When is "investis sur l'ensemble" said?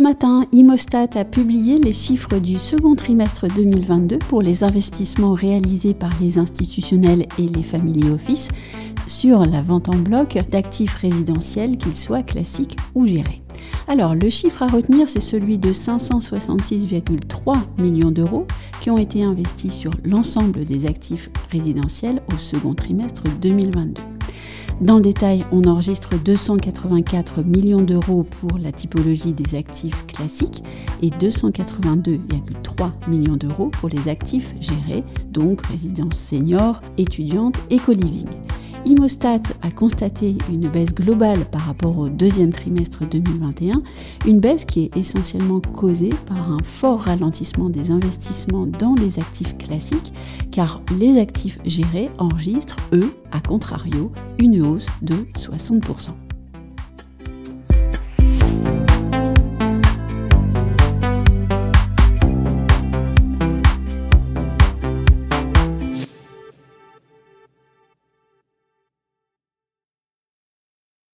19.22-20.64